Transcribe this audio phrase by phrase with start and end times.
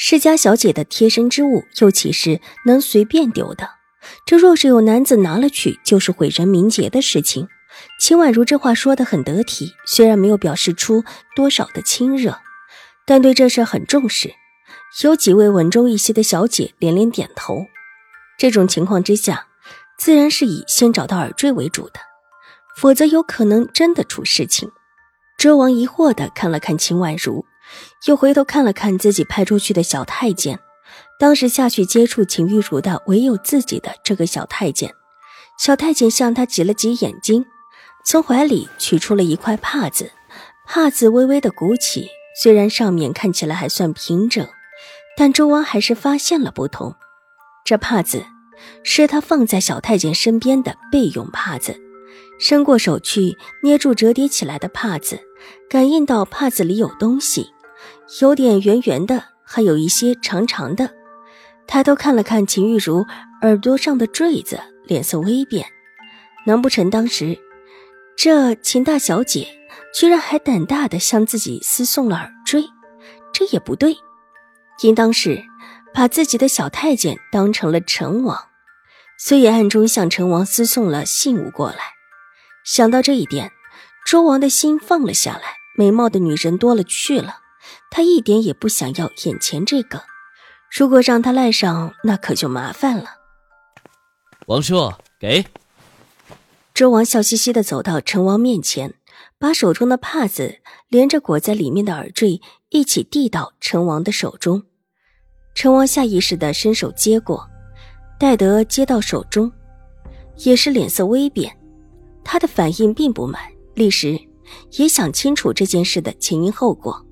[0.00, 3.68] 世家小姐的贴身之物，又岂是能随便丢的？
[4.24, 7.48] 这若是有男子拿了去，就是毁人名节的事情。
[7.98, 11.02] 秦婉如这话说的很得体，虽然没有表示出
[11.34, 12.38] 多少的亲热，
[13.04, 14.32] 但对这事很重视。
[15.02, 17.66] 有几位稳重一些的小姐连连点头。
[18.38, 19.48] 这种情况之下，
[19.98, 21.98] 自然是以先找到耳坠为主的，
[22.76, 24.70] 否则有可能真的出事情。
[25.36, 27.44] 周王疑惑的看了看秦婉如。
[28.06, 30.58] 又回头看了看自己派出去的小太监，
[31.18, 34.94] 当时下去接触秦玉茹的唯有自己的这个小太监。
[35.58, 37.44] 小太监向他挤了挤眼睛，
[38.04, 40.12] 从怀里取出了一块帕子，
[40.66, 42.08] 帕子微微的鼓起，
[42.40, 44.46] 虽然上面看起来还算平整，
[45.16, 46.94] 但周王还是发现了不同。
[47.64, 48.24] 这帕子
[48.84, 51.80] 是他放在小太监身边的备用帕子，
[52.38, 55.20] 伸过手去捏住折叠起来的帕子，
[55.68, 57.50] 感应到帕子里有东西。
[58.20, 60.90] 有点圆圆的，还有一些长长的。
[61.66, 63.04] 抬头看了看秦玉茹
[63.42, 65.66] 耳朵上的坠子，脸色微变。
[66.46, 67.38] 难不成当时
[68.16, 69.48] 这秦大小姐
[69.94, 72.64] 居然还胆大的向自己私送了耳坠？
[73.32, 73.96] 这也不对，
[74.82, 75.44] 应当是
[75.92, 78.48] 把自己的小太监当成了陈王，
[79.18, 81.78] 所以暗中向陈王私送了信物过来。
[82.64, 83.52] 想到这一点，
[84.06, 85.58] 周王的心放了下来。
[85.76, 87.36] 美貌的女人多了去了。
[87.90, 90.02] 他一点也不想要眼前这个，
[90.70, 93.06] 如果让他赖上，那可就麻烦了。
[94.46, 95.44] 王叔，给。
[96.74, 98.94] 周王笑嘻嘻的走到陈王面前，
[99.38, 104.62] 把手中的帕子连着裹在里面的耳坠一起递到陈王的手中。
[105.54, 107.48] 陈王下意识的伸手接过，
[108.18, 109.50] 戴德接到手中，
[110.36, 111.58] 也是脸色微变。
[112.22, 113.42] 他的反应并不慢，
[113.74, 114.20] 立时
[114.72, 117.04] 也想清楚这件事的前因后果。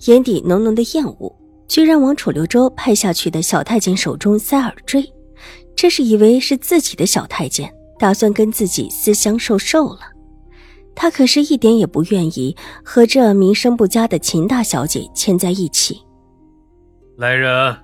[0.00, 1.34] 眼底浓浓的厌恶，
[1.66, 5.04] 居然往楚留州派下去的小太监手中塞耳坠，
[5.74, 10.00] 这是以为是自己的小太监，打算跟自己私相授受了。
[10.94, 16.00] 他可是一点也不愿意和这名声不佳的秦大小姐牵在一起。
[17.16, 17.76] 来人，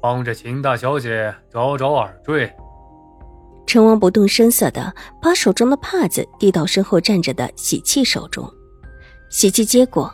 [0.00, 2.52] 帮着秦大小姐找找耳坠。
[3.66, 8.48] 陈王不动声色的把手中的帕子递到身后站着的喜气手中，
[9.28, 10.12] 喜气接过。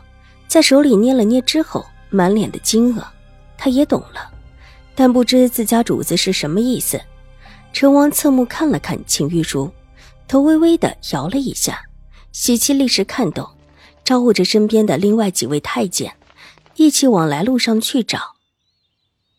[0.53, 3.03] 在手里捏了捏之后，满脸的惊愕。
[3.57, 4.31] 他也懂了，
[4.93, 7.01] 但不知自家主子是什么意思。
[7.71, 9.73] 陈王侧目看了看秦玉茹，
[10.27, 11.81] 头微微的摇了一下。
[12.31, 13.49] 喜气立时看懂，
[14.03, 16.15] 招呼着身边的另外几位太监，
[16.75, 18.19] 一起往来路上去找。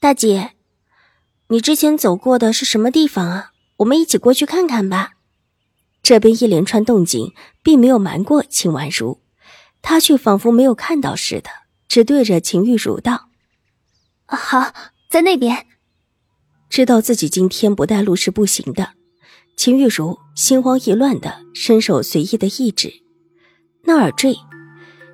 [0.00, 0.54] 大姐，
[1.46, 3.52] 你之前走过的是什么地方啊？
[3.76, 5.12] 我们一起过去看看吧。
[6.02, 7.32] 这边一连串动静，
[7.62, 9.20] 并没有瞒过秦婉如。
[9.86, 11.50] 他却仿佛没有看到似的，
[11.86, 13.28] 只对着秦玉茹道
[14.24, 14.72] ：“好，
[15.10, 15.66] 在那边。”
[16.70, 18.92] 知道自己今天不带路是不行的，
[19.58, 22.92] 秦玉茹心慌意乱的伸手随意的一指，
[23.84, 24.34] 那耳坠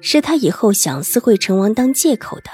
[0.00, 2.50] 是他以后想私会成王当借口的，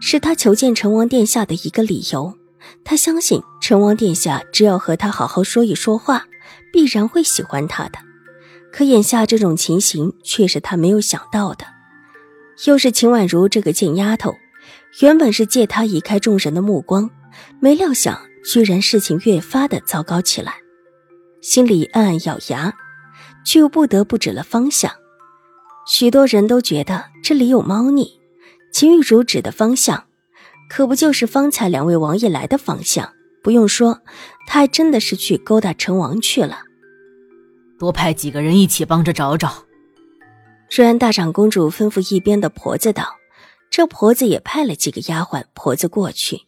[0.00, 2.38] 是他求见成王殿下的一个理由。
[2.84, 6.26] 他相信成王殿下只要和他好好说一说话，
[6.72, 7.98] 必然会喜欢他的。
[8.72, 11.64] 可眼下这种情形却是他没有想到的，
[12.66, 14.34] 又是秦婉如这个贱丫头，
[15.00, 17.10] 原本是借她移开众人的目光，
[17.60, 20.54] 没料想居然事情越发的糟糕起来，
[21.40, 22.72] 心里暗暗咬牙，
[23.44, 24.90] 却又不得不指了方向。
[25.86, 28.20] 许多人都觉得这里有猫腻，
[28.72, 30.04] 秦玉茹指的方向，
[30.68, 33.12] 可不就是方才两位王爷来的方向？
[33.42, 34.00] 不用说，
[34.46, 36.60] 他还真的是去勾搭成王去了。
[37.80, 39.64] 多派几个人一起帮着找找。
[40.70, 43.16] 瑞安大长公主吩咐一边的婆子道
[43.70, 46.42] ：“这婆子也派了几个丫鬟婆子过去。”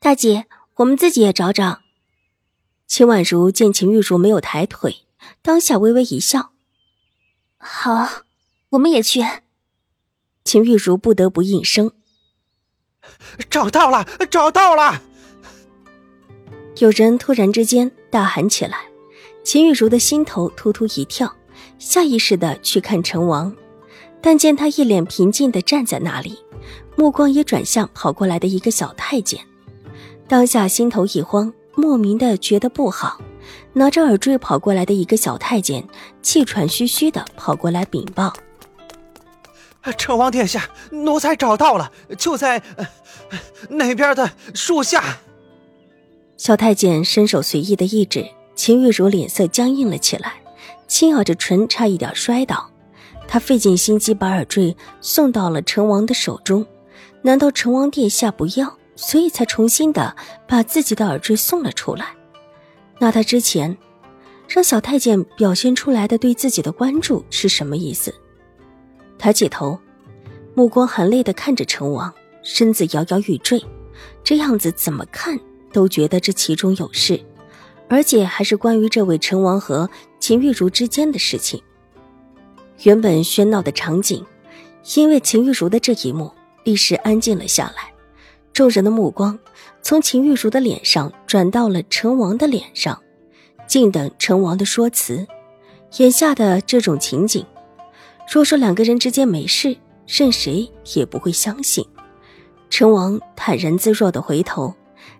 [0.00, 1.80] 大姐，我们自己也找找。
[2.86, 5.04] 秦婉如见秦玉茹没有抬腿，
[5.42, 6.52] 当下微微一笑
[7.58, 8.22] ：“好，
[8.70, 9.22] 我们也去。”
[10.42, 11.92] 秦玉茹不得不应声
[13.50, 15.02] ：“找到了，找到了！”
[16.80, 18.86] 有人突然之间大喊起来。
[19.46, 21.32] 秦玉茹的心头突突一跳，
[21.78, 23.54] 下意识的去看陈王，
[24.20, 26.36] 但见他一脸平静的站在那里，
[26.96, 29.40] 目光也转向跑过来的一个小太监。
[30.26, 33.20] 当下心头一慌，莫名的觉得不好，
[33.74, 35.86] 拿着耳坠跑过来的一个小太监，
[36.20, 38.32] 气喘吁吁的跑过来禀报
[39.96, 42.60] ：“成王殿下，奴才找到了，就在
[43.68, 45.18] 那边的树下。”
[46.36, 50.42] 小太监伸手随意的一指，秦玉茹脸色僵硬了起来，
[50.88, 52.68] 轻咬着唇，差一点摔倒。
[53.28, 56.66] 她费尽心机把耳坠送到了成王的手中，
[57.22, 58.76] 难道成王殿下不要？
[58.98, 60.16] 所以才重新的
[60.48, 62.14] 把自己的耳坠送了出来。
[62.98, 63.76] 那他之前
[64.48, 68.14] 让小太监表现出来的对自己的关注是什么意思？
[69.18, 69.78] 抬起头，
[70.54, 72.10] 目光含泪的看着成王，
[72.42, 73.62] 身子摇摇欲坠，
[74.24, 75.38] 这样子怎么看
[75.74, 77.20] 都觉得这其中有事，
[77.88, 79.88] 而且还是关于这位成王和
[80.18, 81.62] 秦玉茹之间的事情。
[82.82, 84.24] 原本喧闹的场景，
[84.96, 86.30] 因为秦玉茹的这一幕，
[86.64, 87.92] 立时安静了下来。
[88.52, 89.38] 众人的目光
[89.82, 93.02] 从秦玉茹的脸上转到了成王的脸上，
[93.66, 95.26] 静等成王的说辞。
[95.98, 97.46] 眼下的这种情景，
[98.30, 101.86] 若说两个人之间没事，任谁也不会相信。
[102.68, 104.74] 成王坦然自若的回头，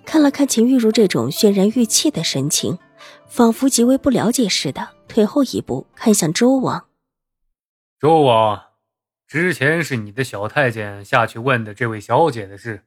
[0.05, 2.79] 看了看秦玉茹这种渲然欲泣的神情，
[3.27, 6.87] 仿佛极为不了解似的，退后一步，看向周王
[8.01, 8.61] ：“周王，
[9.27, 12.83] 之前是你的小太监下去问的这位小姐的事。”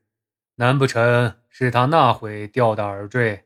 [0.60, 3.46] 难不成是他那会掉的耳坠？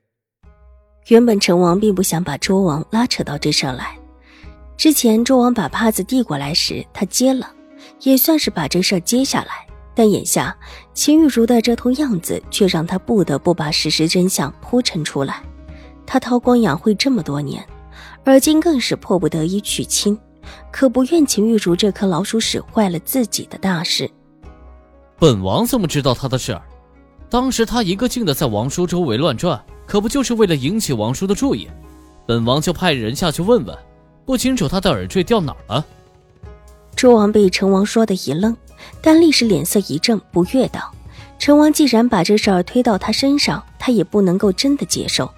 [1.10, 3.96] 原本成王并不想把周王拉扯到这上来。
[4.76, 7.54] 之前周王把帕子递过来时，他接了，
[8.02, 9.68] 也算是把这事儿接下来。
[9.96, 10.56] 但眼下
[10.94, 15.44] 秦玉茹的这通样子，却让他不得不把事实真相铺陈出来。
[16.06, 17.66] 他韬光养晦这么多年，
[18.24, 20.18] 而今更是迫不得已娶亲，
[20.72, 24.10] 可不愿秦玉茹这颗老鼠屎坏了自己的大事。
[25.20, 26.62] 本王怎么知道他的事儿？
[27.30, 31.68] 当时他一个劲的在王叔周围乱转，可不就是为了引起王叔的注意？
[32.26, 33.78] 本王就派人下去问问，
[34.26, 35.86] 不清楚他的耳坠掉哪儿了。
[36.96, 38.56] 周王被成王说的一愣，
[39.02, 40.92] 但立时脸色一正，不悦道
[41.40, 45.30] ：“成王既然把这事儿推到他身上，他也不能够真的接受。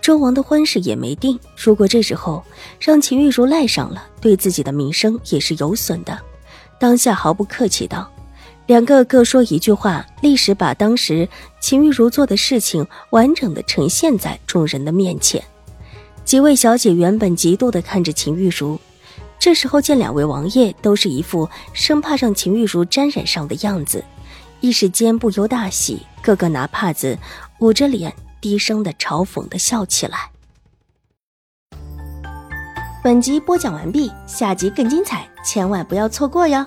[0.00, 2.42] 周王的婚事也没定，如果这时候
[2.80, 6.18] 让秦玉茹赖上了，对自己的名声也是有损的。”
[6.80, 8.10] 当下毫不客气道。
[8.66, 11.28] 两个各说一句话，立时把当时
[11.60, 15.42] 秦玉茹做的事情完整的呈现在众人的面前。
[16.24, 18.80] 几位小姐原本嫉妒的看着秦玉茹，
[19.42, 24.04] 这时候见两位王爷都是一副生怕让秦玉茹沾染上的样子，
[24.60, 27.18] 一时间不由大喜，个个拿帕子
[27.58, 30.30] 捂着脸，低声的嘲讽的笑起来。
[33.02, 36.64] 本集播讲完毕，下集更精彩，千万不要错过哟。